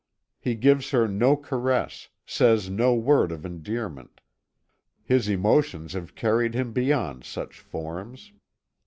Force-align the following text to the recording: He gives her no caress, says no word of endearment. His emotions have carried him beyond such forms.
He 0.39 0.55
gives 0.55 0.89
her 0.89 1.07
no 1.07 1.37
caress, 1.37 2.09
says 2.25 2.71
no 2.71 2.95
word 2.95 3.31
of 3.31 3.45
endearment. 3.45 4.19
His 5.03 5.29
emotions 5.29 5.93
have 5.93 6.15
carried 6.15 6.55
him 6.55 6.73
beyond 6.73 7.23
such 7.23 7.59
forms. 7.59 8.31